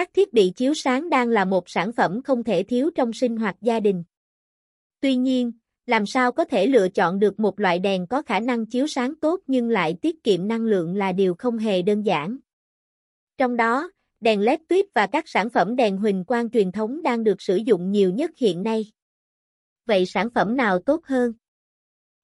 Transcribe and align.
Các 0.00 0.10
thiết 0.14 0.32
bị 0.32 0.52
chiếu 0.56 0.74
sáng 0.74 1.10
đang 1.10 1.28
là 1.28 1.44
một 1.44 1.68
sản 1.68 1.92
phẩm 1.92 2.22
không 2.22 2.44
thể 2.44 2.62
thiếu 2.62 2.90
trong 2.94 3.12
sinh 3.12 3.36
hoạt 3.36 3.56
gia 3.60 3.80
đình. 3.80 4.04
Tuy 5.00 5.16
nhiên, 5.16 5.52
làm 5.86 6.06
sao 6.06 6.32
có 6.32 6.44
thể 6.44 6.66
lựa 6.66 6.88
chọn 6.88 7.18
được 7.18 7.40
một 7.40 7.60
loại 7.60 7.78
đèn 7.78 8.06
có 8.06 8.22
khả 8.22 8.40
năng 8.40 8.66
chiếu 8.66 8.86
sáng 8.86 9.14
tốt 9.20 9.40
nhưng 9.46 9.68
lại 9.68 9.96
tiết 10.02 10.24
kiệm 10.24 10.48
năng 10.48 10.60
lượng 10.60 10.96
là 10.96 11.12
điều 11.12 11.34
không 11.34 11.58
hề 11.58 11.82
đơn 11.82 12.02
giản. 12.02 12.36
Trong 13.38 13.56
đó, 13.56 13.90
đèn 14.20 14.40
LED 14.40 14.60
tuyết 14.68 14.86
và 14.94 15.06
các 15.06 15.28
sản 15.28 15.50
phẩm 15.50 15.76
đèn 15.76 15.96
huỳnh 15.96 16.24
quang 16.24 16.50
truyền 16.50 16.72
thống 16.72 17.02
đang 17.02 17.24
được 17.24 17.42
sử 17.42 17.56
dụng 17.56 17.90
nhiều 17.90 18.10
nhất 18.10 18.30
hiện 18.36 18.62
nay. 18.62 18.92
Vậy 19.86 20.06
sản 20.06 20.28
phẩm 20.34 20.56
nào 20.56 20.78
tốt 20.78 21.04
hơn? 21.04 21.32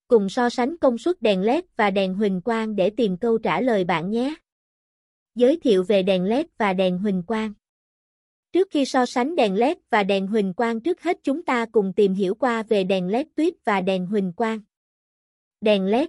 Cùng 0.08 0.28
so 0.28 0.50
sánh 0.50 0.78
công 0.78 0.98
suất 0.98 1.22
đèn 1.22 1.40
LED 1.40 1.64
và 1.76 1.90
đèn 1.90 2.14
huỳnh 2.14 2.40
quang 2.40 2.76
để 2.76 2.90
tìm 2.90 3.16
câu 3.16 3.38
trả 3.38 3.60
lời 3.60 3.84
bạn 3.84 4.10
nhé. 4.10 4.34
Giới 5.34 5.60
thiệu 5.60 5.84
về 5.84 6.02
đèn 6.02 6.24
LED 6.24 6.46
và 6.58 6.72
đèn 6.72 6.98
huỳnh 6.98 7.22
quang. 7.22 7.52
Trước 8.52 8.68
khi 8.70 8.84
so 8.84 9.06
sánh 9.06 9.36
đèn 9.36 9.54
LED 9.54 9.76
và 9.90 10.02
đèn 10.02 10.26
huỳnh 10.26 10.54
quang 10.54 10.80
trước 10.80 11.02
hết 11.02 11.18
chúng 11.22 11.44
ta 11.44 11.66
cùng 11.72 11.92
tìm 11.96 12.14
hiểu 12.14 12.34
qua 12.34 12.62
về 12.62 12.84
đèn 12.84 13.08
LED 13.08 13.26
tuyết 13.34 13.54
và 13.64 13.80
đèn 13.80 14.06
huỳnh 14.06 14.32
quang. 14.32 14.60
Đèn 15.60 15.86
LED 15.86 16.08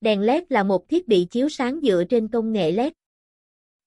Đèn 0.00 0.20
LED 0.20 0.42
là 0.48 0.62
một 0.62 0.88
thiết 0.88 1.08
bị 1.08 1.26
chiếu 1.30 1.48
sáng 1.48 1.80
dựa 1.82 2.04
trên 2.10 2.28
công 2.28 2.52
nghệ 2.52 2.72
LED. 2.72 2.92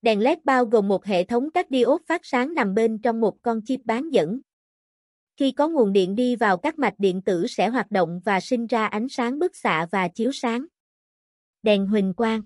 Đèn 0.02 0.20
LED 0.20 0.38
bao 0.44 0.66
gồm 0.66 0.88
một 0.88 1.06
hệ 1.06 1.24
thống 1.24 1.52
các 1.52 1.68
diode 1.70 2.04
phát 2.08 2.26
sáng 2.26 2.54
nằm 2.54 2.74
bên 2.74 2.98
trong 2.98 3.22
một 3.22 3.42
con 3.42 3.62
chip 3.66 3.80
bán 3.86 4.10
dẫn. 4.10 4.40
Khi 5.38 5.52
có 5.52 5.68
nguồn 5.68 5.94
điện 5.94 6.16
đi 6.16 6.36
vào 6.36 6.58
các 6.58 6.80
mạch 6.80 6.94
điện 6.98 7.22
tử 7.22 7.48
sẽ 7.48 7.70
hoạt 7.70 7.92
động 7.92 8.22
và 8.26 8.40
sinh 8.40 8.68
ra 8.68 8.86
ánh 8.86 9.10
sáng 9.10 9.40
bức 9.40 9.56
xạ 9.56 9.88
và 9.92 10.08
chiếu 10.08 10.32
sáng. 10.32 10.66
Đèn 11.64 11.88
huỳnh 11.88 12.14
quang 12.14 12.42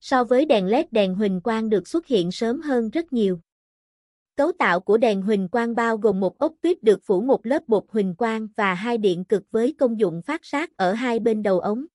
So 0.00 0.24
với 0.24 0.46
đèn 0.46 0.66
LED 0.66 0.86
đèn 0.90 1.14
huỳnh 1.14 1.40
quang 1.40 1.68
được 1.68 1.88
xuất 1.88 2.06
hiện 2.06 2.32
sớm 2.32 2.60
hơn 2.60 2.90
rất 2.90 3.12
nhiều. 3.12 3.40
Cấu 4.42 4.52
tạo 4.52 4.80
của 4.80 4.96
đèn 4.96 5.22
huỳnh 5.22 5.48
quang 5.48 5.74
bao 5.74 5.96
gồm 5.96 6.20
một 6.20 6.38
ốc 6.38 6.54
tuyết 6.60 6.82
được 6.82 7.00
phủ 7.04 7.20
một 7.20 7.46
lớp 7.46 7.62
bột 7.68 7.84
huỳnh 7.88 8.14
quang 8.14 8.48
và 8.56 8.74
hai 8.74 8.98
điện 8.98 9.24
cực 9.24 9.42
với 9.50 9.74
công 9.78 9.98
dụng 9.98 10.22
phát 10.22 10.44
sát 10.44 10.76
ở 10.76 10.92
hai 10.92 11.18
bên 11.18 11.42
đầu 11.42 11.60
ống. 11.60 11.86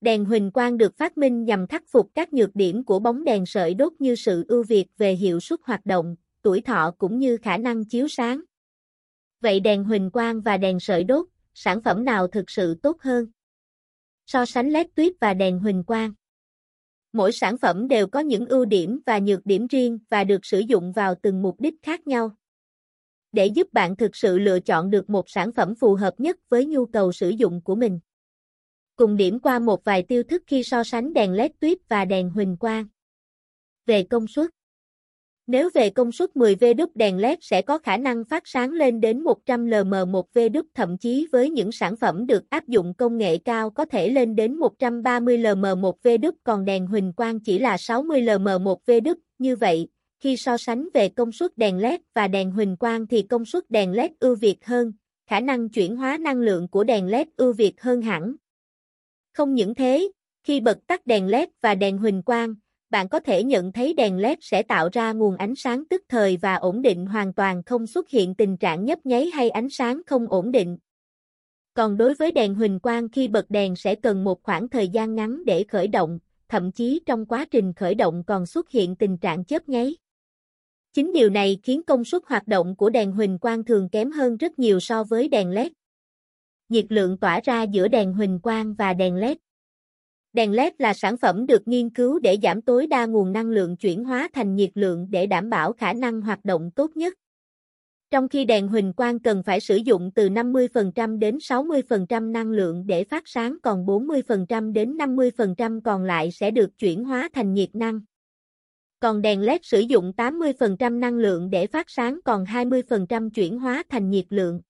Đèn 0.00 0.24
huỳnh 0.24 0.50
quang 0.50 0.78
được 0.78 0.96
phát 0.96 1.18
minh 1.18 1.44
nhằm 1.44 1.66
khắc 1.66 1.82
phục 1.88 2.10
các 2.14 2.32
nhược 2.32 2.56
điểm 2.56 2.84
của 2.84 2.98
bóng 2.98 3.24
đèn 3.24 3.46
sợi 3.46 3.74
đốt 3.74 3.92
như 3.98 4.14
sự 4.14 4.44
ưu 4.48 4.62
việt 4.62 4.86
về 4.98 5.12
hiệu 5.12 5.40
suất 5.40 5.60
hoạt 5.62 5.86
động, 5.86 6.16
tuổi 6.42 6.60
thọ 6.60 6.94
cũng 6.98 7.18
như 7.18 7.36
khả 7.36 7.56
năng 7.56 7.84
chiếu 7.84 8.08
sáng. 8.08 8.40
Vậy 9.40 9.60
đèn 9.60 9.84
huỳnh 9.84 10.10
quang 10.10 10.40
và 10.40 10.56
đèn 10.56 10.80
sợi 10.80 11.04
đốt, 11.04 11.26
sản 11.54 11.82
phẩm 11.82 12.04
nào 12.04 12.26
thực 12.26 12.50
sự 12.50 12.74
tốt 12.82 12.96
hơn? 13.00 13.26
So 14.26 14.46
sánh 14.46 14.68
LED 14.68 14.86
tuyết 14.94 15.12
và 15.20 15.34
đèn 15.34 15.58
huỳnh 15.58 15.84
quang. 15.84 16.12
Mỗi 17.12 17.32
sản 17.32 17.58
phẩm 17.58 17.88
đều 17.88 18.06
có 18.06 18.20
những 18.20 18.46
ưu 18.46 18.64
điểm 18.64 19.00
và 19.06 19.18
nhược 19.18 19.46
điểm 19.46 19.66
riêng 19.66 19.98
và 20.08 20.24
được 20.24 20.44
sử 20.44 20.58
dụng 20.58 20.92
vào 20.92 21.14
từng 21.22 21.42
mục 21.42 21.60
đích 21.60 21.74
khác 21.82 22.06
nhau. 22.06 22.36
Để 23.32 23.46
giúp 23.46 23.72
bạn 23.72 23.96
thực 23.96 24.16
sự 24.16 24.38
lựa 24.38 24.60
chọn 24.60 24.90
được 24.90 25.10
một 25.10 25.30
sản 25.30 25.52
phẩm 25.52 25.74
phù 25.74 25.94
hợp 25.94 26.14
nhất 26.20 26.36
với 26.48 26.66
nhu 26.66 26.86
cầu 26.86 27.12
sử 27.12 27.28
dụng 27.28 27.60
của 27.62 27.74
mình. 27.74 28.00
Cùng 28.96 29.16
điểm 29.16 29.38
qua 29.38 29.58
một 29.58 29.84
vài 29.84 30.02
tiêu 30.02 30.22
thức 30.22 30.42
khi 30.46 30.62
so 30.62 30.84
sánh 30.84 31.12
đèn 31.12 31.32
LED 31.32 31.50
tuyết 31.60 31.78
và 31.88 32.04
đèn 32.04 32.30
huỳnh 32.30 32.56
quang. 32.56 32.86
Về 33.86 34.02
công 34.02 34.26
suất 34.26 34.50
nếu 35.50 35.70
về 35.74 35.90
công 35.90 36.12
suất 36.12 36.30
10V 36.34 36.86
đèn 36.94 37.18
LED 37.18 37.38
sẽ 37.40 37.62
có 37.62 37.78
khả 37.78 37.96
năng 37.96 38.24
phát 38.24 38.42
sáng 38.46 38.70
lên 38.70 39.00
đến 39.00 39.22
100 39.22 39.66
lm1V 39.66 40.62
thậm 40.74 40.98
chí 40.98 41.28
với 41.32 41.50
những 41.50 41.72
sản 41.72 41.96
phẩm 41.96 42.26
được 42.26 42.50
áp 42.50 42.68
dụng 42.68 42.94
công 42.94 43.18
nghệ 43.18 43.38
cao 43.38 43.70
có 43.70 43.84
thể 43.84 44.08
lên 44.08 44.36
đến 44.36 44.56
130 44.56 45.38
lm1V 45.38 46.32
còn 46.44 46.64
đèn 46.64 46.86
huỳnh 46.86 47.12
quang 47.12 47.40
chỉ 47.40 47.58
là 47.58 47.76
60 47.76 48.22
lm1V 48.22 49.14
như 49.38 49.56
vậy, 49.56 49.88
khi 50.20 50.36
so 50.36 50.56
sánh 50.56 50.88
về 50.94 51.08
công 51.08 51.32
suất 51.32 51.58
đèn 51.58 51.78
LED 51.78 52.00
và 52.14 52.28
đèn 52.28 52.50
huỳnh 52.50 52.76
quang 52.76 53.06
thì 53.06 53.22
công 53.22 53.44
suất 53.44 53.70
đèn 53.70 53.92
LED 53.92 54.10
ưu 54.20 54.34
việt 54.34 54.66
hơn, 54.66 54.92
khả 55.26 55.40
năng 55.40 55.68
chuyển 55.68 55.96
hóa 55.96 56.18
năng 56.18 56.40
lượng 56.40 56.68
của 56.68 56.84
đèn 56.84 57.06
LED 57.06 57.28
ưu 57.36 57.52
việt 57.52 57.80
hơn 57.82 58.02
hẳn. 58.02 58.34
Không 59.32 59.54
những 59.54 59.74
thế, 59.74 60.10
khi 60.44 60.60
bật 60.60 60.78
tắt 60.86 61.06
đèn 61.06 61.26
LED 61.26 61.48
và 61.60 61.74
đèn 61.74 61.98
huỳnh 61.98 62.22
quang, 62.22 62.54
bạn 62.90 63.08
có 63.08 63.20
thể 63.20 63.44
nhận 63.44 63.72
thấy 63.72 63.94
đèn 63.94 64.18
LED 64.18 64.38
sẽ 64.40 64.62
tạo 64.62 64.88
ra 64.92 65.12
nguồn 65.12 65.36
ánh 65.36 65.54
sáng 65.56 65.84
tức 65.90 66.02
thời 66.08 66.36
và 66.36 66.54
ổn 66.54 66.82
định 66.82 67.06
hoàn 67.06 67.32
toàn 67.32 67.62
không 67.62 67.86
xuất 67.86 68.10
hiện 68.10 68.34
tình 68.34 68.56
trạng 68.56 68.84
nhấp 68.84 69.06
nháy 69.06 69.30
hay 69.34 69.50
ánh 69.50 69.70
sáng 69.70 70.00
không 70.06 70.26
ổn 70.28 70.52
định. 70.52 70.78
Còn 71.74 71.96
đối 71.96 72.14
với 72.14 72.32
đèn 72.32 72.54
huỳnh 72.54 72.80
quang 72.80 73.08
khi 73.08 73.28
bật 73.28 73.50
đèn 73.50 73.76
sẽ 73.76 73.94
cần 73.94 74.24
một 74.24 74.42
khoảng 74.42 74.68
thời 74.68 74.88
gian 74.88 75.14
ngắn 75.14 75.44
để 75.44 75.64
khởi 75.68 75.88
động, 75.88 76.18
thậm 76.48 76.72
chí 76.72 77.00
trong 77.06 77.26
quá 77.26 77.46
trình 77.50 77.72
khởi 77.72 77.94
động 77.94 78.24
còn 78.26 78.46
xuất 78.46 78.70
hiện 78.70 78.96
tình 78.96 79.18
trạng 79.18 79.44
chớp 79.44 79.68
nháy. 79.68 79.96
Chính 80.92 81.12
điều 81.12 81.30
này 81.30 81.58
khiến 81.62 81.82
công 81.82 82.04
suất 82.04 82.22
hoạt 82.26 82.48
động 82.48 82.76
của 82.76 82.90
đèn 82.90 83.12
huỳnh 83.12 83.38
quang 83.38 83.64
thường 83.64 83.88
kém 83.88 84.10
hơn 84.10 84.36
rất 84.36 84.58
nhiều 84.58 84.80
so 84.80 85.04
với 85.04 85.28
đèn 85.28 85.50
LED. 85.50 85.72
Nhiệt 86.68 86.86
lượng 86.88 87.18
tỏa 87.18 87.40
ra 87.44 87.62
giữa 87.62 87.88
đèn 87.88 88.12
huỳnh 88.12 88.40
quang 88.40 88.74
và 88.74 88.92
đèn 88.94 89.16
LED 89.16 89.36
Đèn 90.32 90.52
LED 90.52 90.72
là 90.78 90.94
sản 90.94 91.16
phẩm 91.16 91.46
được 91.46 91.68
nghiên 91.68 91.90
cứu 91.90 92.18
để 92.18 92.36
giảm 92.42 92.62
tối 92.62 92.86
đa 92.86 93.06
nguồn 93.06 93.32
năng 93.32 93.50
lượng 93.50 93.76
chuyển 93.76 94.04
hóa 94.04 94.28
thành 94.32 94.54
nhiệt 94.54 94.70
lượng 94.74 95.06
để 95.10 95.26
đảm 95.26 95.50
bảo 95.50 95.72
khả 95.72 95.92
năng 95.92 96.20
hoạt 96.20 96.44
động 96.44 96.70
tốt 96.70 96.96
nhất. 96.96 97.14
Trong 98.10 98.28
khi 98.28 98.44
đèn 98.44 98.68
huỳnh 98.68 98.92
quang 98.92 99.18
cần 99.18 99.42
phải 99.42 99.60
sử 99.60 99.76
dụng 99.76 100.10
từ 100.14 100.28
50% 100.28 101.18
đến 101.18 101.36
60% 101.36 102.32
năng 102.32 102.50
lượng 102.50 102.86
để 102.86 103.04
phát 103.04 103.22
sáng 103.26 103.56
còn 103.62 103.86
40% 103.86 104.72
đến 104.72 104.96
50% 104.96 105.80
còn 105.80 106.02
lại 106.02 106.32
sẽ 106.32 106.50
được 106.50 106.78
chuyển 106.78 107.04
hóa 107.04 107.28
thành 107.32 107.54
nhiệt 107.54 107.74
năng. 107.74 108.00
Còn 109.00 109.22
đèn 109.22 109.40
LED 109.40 109.60
sử 109.62 109.80
dụng 109.80 110.12
80% 110.16 110.98
năng 110.98 111.14
lượng 111.14 111.50
để 111.50 111.66
phát 111.66 111.90
sáng 111.90 112.20
còn 112.24 112.44
20% 112.44 113.30
chuyển 113.30 113.58
hóa 113.58 113.82
thành 113.88 114.10
nhiệt 114.10 114.26
lượng. 114.28 114.60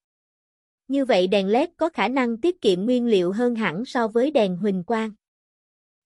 Như 0.88 1.04
vậy 1.04 1.26
đèn 1.26 1.46
LED 1.46 1.68
có 1.76 1.88
khả 1.88 2.08
năng 2.08 2.36
tiết 2.36 2.60
kiệm 2.60 2.84
nguyên 2.84 3.06
liệu 3.06 3.32
hơn 3.32 3.54
hẳn 3.54 3.84
so 3.84 4.08
với 4.08 4.30
đèn 4.30 4.56
huỳnh 4.56 4.84
quang 4.84 5.10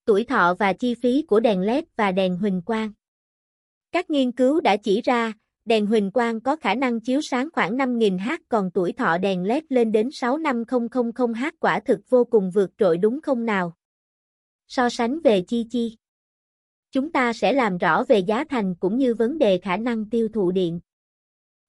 tuổi 0.04 0.24
thọ 0.24 0.54
và 0.58 0.72
chi 0.72 0.94
phí 0.94 1.22
của 1.22 1.40
đèn 1.40 1.60
LED 1.60 1.84
và 1.96 2.12
đèn 2.12 2.36
huỳnh 2.36 2.62
quang. 2.62 2.92
Các 3.92 4.10
nghiên 4.10 4.32
cứu 4.32 4.60
đã 4.60 4.76
chỉ 4.76 5.00
ra, 5.00 5.32
đèn 5.64 5.86
huỳnh 5.86 6.10
quang 6.10 6.40
có 6.40 6.56
khả 6.56 6.74
năng 6.74 7.00
chiếu 7.00 7.20
sáng 7.20 7.48
khoảng 7.52 7.76
5.000H 7.76 8.38
còn 8.48 8.70
tuổi 8.70 8.92
thọ 8.92 9.18
đèn 9.18 9.44
LED 9.44 9.62
lên 9.68 9.92
đến 9.92 10.08
65000H 10.08 11.50
quả 11.60 11.80
thực 11.80 12.00
vô 12.08 12.24
cùng 12.24 12.50
vượt 12.50 12.70
trội 12.78 12.98
đúng 12.98 13.20
không 13.20 13.44
nào? 13.44 13.72
So 14.68 14.88
sánh 14.88 15.20
về 15.20 15.40
chi 15.40 15.66
chi. 15.70 15.96
Chúng 16.90 17.12
ta 17.12 17.32
sẽ 17.32 17.52
làm 17.52 17.78
rõ 17.78 18.04
về 18.04 18.18
giá 18.18 18.44
thành 18.44 18.74
cũng 18.74 18.98
như 18.98 19.14
vấn 19.14 19.38
đề 19.38 19.58
khả 19.58 19.76
năng 19.76 20.10
tiêu 20.10 20.28
thụ 20.34 20.50
điện. 20.50 20.80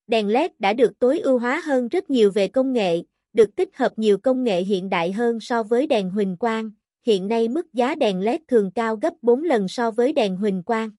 Đèn 0.07 0.27
LED 0.27 0.51
đã 0.59 0.73
được 0.73 0.99
tối 0.99 1.19
ưu 1.19 1.39
hóa 1.39 1.61
hơn 1.65 1.87
rất 1.87 2.09
nhiều 2.09 2.31
về 2.31 2.47
công 2.47 2.73
nghệ, 2.73 3.03
được 3.33 3.55
tích 3.55 3.77
hợp 3.77 3.91
nhiều 3.95 4.17
công 4.17 4.43
nghệ 4.43 4.61
hiện 4.61 4.89
đại 4.89 5.11
hơn 5.11 5.39
so 5.39 5.63
với 5.63 5.87
đèn 5.87 6.09
huỳnh 6.09 6.37
quang, 6.37 6.71
hiện 7.05 7.27
nay 7.27 7.47
mức 7.47 7.73
giá 7.73 7.95
đèn 7.95 8.19
LED 8.19 8.41
thường 8.47 8.71
cao 8.71 8.95
gấp 8.95 9.13
4 9.21 9.43
lần 9.43 9.67
so 9.67 9.91
với 9.91 10.13
đèn 10.13 10.35
huỳnh 10.35 10.63
quang. 10.63 10.89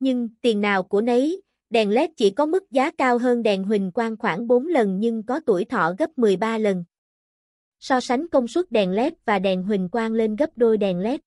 Nhưng, 0.00 0.28
tiền 0.40 0.60
nào 0.60 0.82
của 0.82 1.00
nấy, 1.00 1.42
đèn 1.70 1.90
LED 1.90 2.10
chỉ 2.16 2.30
có 2.30 2.46
mức 2.46 2.70
giá 2.70 2.90
cao 2.90 3.18
hơn 3.18 3.42
đèn 3.42 3.64
huỳnh 3.64 3.92
quang 3.92 4.16
khoảng 4.16 4.46
4 4.46 4.66
lần 4.66 4.98
nhưng 5.00 5.22
có 5.22 5.40
tuổi 5.46 5.64
thọ 5.64 5.94
gấp 5.98 6.18
13 6.18 6.58
lần. 6.58 6.84
So 7.80 8.00
sánh 8.00 8.28
công 8.28 8.48
suất 8.48 8.70
đèn 8.70 8.90
LED 8.90 9.12
và 9.24 9.38
đèn 9.38 9.62
huỳnh 9.62 9.88
quang 9.88 10.12
lên 10.12 10.36
gấp 10.36 10.50
đôi 10.56 10.76
đèn 10.76 10.98
LED. 10.98 11.20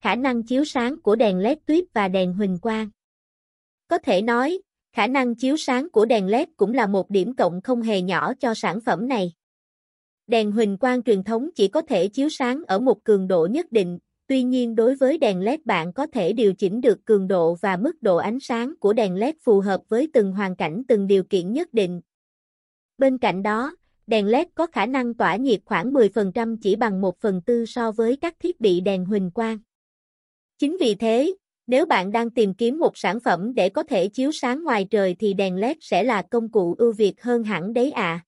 Khả 0.00 0.14
năng 0.14 0.42
chiếu 0.42 0.64
sáng 0.64 1.02
của 1.02 1.16
đèn 1.16 1.38
LED 1.38 1.58
tuyết 1.66 1.84
và 1.94 2.08
đèn 2.08 2.32
huỳnh 2.32 2.58
quang. 2.58 2.90
Có 3.88 3.98
thể 3.98 4.22
nói, 4.22 4.58
khả 4.92 5.06
năng 5.06 5.34
chiếu 5.34 5.56
sáng 5.56 5.90
của 5.90 6.04
đèn 6.04 6.26
LED 6.26 6.48
cũng 6.56 6.74
là 6.74 6.86
một 6.86 7.10
điểm 7.10 7.36
cộng 7.36 7.60
không 7.62 7.82
hề 7.82 8.02
nhỏ 8.02 8.34
cho 8.34 8.54
sản 8.54 8.80
phẩm 8.80 9.08
này. 9.08 9.32
Đèn 10.28 10.52
huỳnh 10.52 10.76
quang 10.76 11.02
truyền 11.02 11.22
thống 11.22 11.48
chỉ 11.54 11.68
có 11.68 11.82
thể 11.82 12.08
chiếu 12.08 12.28
sáng 12.28 12.62
ở 12.66 12.78
một 12.78 13.04
cường 13.04 13.28
độ 13.28 13.48
nhất 13.50 13.72
định, 13.72 13.98
tuy 14.26 14.42
nhiên 14.42 14.74
đối 14.74 14.94
với 14.94 15.18
đèn 15.18 15.40
LED 15.40 15.60
bạn 15.64 15.92
có 15.92 16.06
thể 16.06 16.32
điều 16.32 16.54
chỉnh 16.54 16.80
được 16.80 17.04
cường 17.04 17.28
độ 17.28 17.54
và 17.54 17.76
mức 17.76 18.02
độ 18.02 18.16
ánh 18.16 18.40
sáng 18.40 18.74
của 18.80 18.92
đèn 18.92 19.14
LED 19.14 19.34
phù 19.40 19.60
hợp 19.60 19.80
với 19.88 20.08
từng 20.12 20.32
hoàn 20.32 20.56
cảnh 20.56 20.82
từng 20.88 21.06
điều 21.06 21.22
kiện 21.22 21.52
nhất 21.52 21.74
định. 21.74 22.00
Bên 22.98 23.18
cạnh 23.18 23.42
đó, 23.42 23.76
đèn 24.06 24.26
LED 24.26 24.46
có 24.54 24.66
khả 24.66 24.86
năng 24.86 25.14
tỏa 25.14 25.36
nhiệt 25.36 25.60
khoảng 25.64 25.92
10% 25.92 26.56
chỉ 26.62 26.76
bằng 26.76 27.00
1 27.00 27.18
phần 27.20 27.42
tư 27.42 27.66
so 27.66 27.92
với 27.92 28.16
các 28.16 28.34
thiết 28.40 28.60
bị 28.60 28.80
đèn 28.80 29.04
huỳnh 29.04 29.30
quang. 29.30 29.58
Chính 30.58 30.76
vì 30.80 30.94
thế, 30.94 31.34
nếu 31.66 31.86
bạn 31.86 32.12
đang 32.12 32.30
tìm 32.30 32.54
kiếm 32.54 32.78
một 32.78 32.98
sản 32.98 33.20
phẩm 33.20 33.54
để 33.54 33.68
có 33.68 33.82
thể 33.82 34.08
chiếu 34.08 34.32
sáng 34.32 34.64
ngoài 34.64 34.86
trời 34.90 35.16
thì 35.18 35.34
đèn 35.34 35.56
LED 35.56 35.76
sẽ 35.80 36.02
là 36.02 36.22
công 36.22 36.48
cụ 36.48 36.74
ưu 36.78 36.92
việt 36.92 37.22
hơn 37.22 37.44
hẳn 37.44 37.72
đấy 37.72 37.90
ạ. 37.90 38.02
À. 38.02 38.24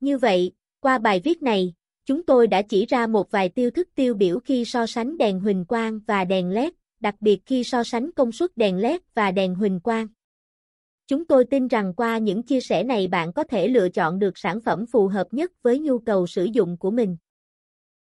Như 0.00 0.18
vậy, 0.18 0.52
qua 0.80 0.98
bài 0.98 1.20
viết 1.24 1.42
này, 1.42 1.74
chúng 2.04 2.22
tôi 2.22 2.46
đã 2.46 2.62
chỉ 2.62 2.86
ra 2.86 3.06
một 3.06 3.30
vài 3.30 3.48
tiêu 3.48 3.70
thức 3.70 3.88
tiêu 3.94 4.14
biểu 4.14 4.40
khi 4.40 4.64
so 4.64 4.86
sánh 4.86 5.18
đèn 5.18 5.40
huỳnh 5.40 5.64
quang 5.64 6.00
và 6.06 6.24
đèn 6.24 6.50
LED, 6.50 6.72
đặc 7.00 7.14
biệt 7.20 7.40
khi 7.46 7.64
so 7.64 7.84
sánh 7.84 8.12
công 8.12 8.32
suất 8.32 8.56
đèn 8.56 8.76
LED 8.76 9.00
và 9.14 9.30
đèn 9.30 9.54
huỳnh 9.54 9.80
quang. 9.80 10.06
Chúng 11.06 11.24
tôi 11.24 11.44
tin 11.44 11.68
rằng 11.68 11.94
qua 11.94 12.18
những 12.18 12.42
chia 12.42 12.60
sẻ 12.60 12.82
này 12.82 13.08
bạn 13.08 13.32
có 13.32 13.44
thể 13.44 13.68
lựa 13.68 13.88
chọn 13.88 14.18
được 14.18 14.38
sản 14.38 14.60
phẩm 14.60 14.86
phù 14.86 15.08
hợp 15.08 15.26
nhất 15.30 15.52
với 15.62 15.78
nhu 15.78 15.98
cầu 15.98 16.26
sử 16.26 16.44
dụng 16.44 16.76
của 16.76 16.90
mình. 16.90 17.16